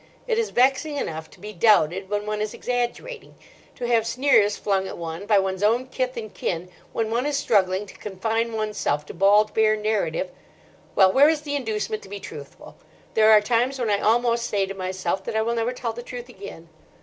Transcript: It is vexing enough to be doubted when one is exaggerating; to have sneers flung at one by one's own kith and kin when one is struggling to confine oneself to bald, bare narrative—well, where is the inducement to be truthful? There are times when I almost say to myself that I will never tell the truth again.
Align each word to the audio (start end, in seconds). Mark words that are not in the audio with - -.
It 0.25 0.39
is 0.39 0.49
vexing 0.49 0.97
enough 0.97 1.29
to 1.29 1.39
be 1.39 1.53
doubted 1.53 2.09
when 2.09 2.25
one 2.25 2.41
is 2.41 2.55
exaggerating; 2.55 3.35
to 3.75 3.83
have 3.85 4.07
sneers 4.07 4.57
flung 4.57 4.87
at 4.87 4.97
one 4.97 5.27
by 5.27 5.37
one's 5.37 5.61
own 5.61 5.85
kith 5.85 6.17
and 6.17 6.33
kin 6.33 6.69
when 6.91 7.11
one 7.11 7.27
is 7.27 7.37
struggling 7.37 7.85
to 7.85 7.93
confine 7.93 8.51
oneself 8.53 9.05
to 9.05 9.13
bald, 9.13 9.53
bare 9.53 9.75
narrative—well, 9.75 11.13
where 11.13 11.29
is 11.29 11.41
the 11.41 11.55
inducement 11.55 12.01
to 12.01 12.09
be 12.09 12.19
truthful? 12.19 12.77
There 13.13 13.29
are 13.29 13.41
times 13.41 13.77
when 13.77 13.91
I 13.91 13.99
almost 14.01 14.47
say 14.47 14.65
to 14.65 14.73
myself 14.73 15.23
that 15.25 15.35
I 15.35 15.43
will 15.43 15.53
never 15.53 15.71
tell 15.71 15.93
the 15.93 16.01
truth 16.01 16.29
again. 16.29 16.69